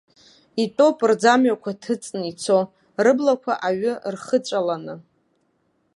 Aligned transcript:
Итәоуп, 0.63 0.99
рӡамҩақәа 1.09 1.71
ҭыҵны 1.81 2.21
ицо, 2.31 2.59
рыблақәа 3.03 3.53
аҩы 3.67 3.93
рхыҵәаланы. 4.13 4.95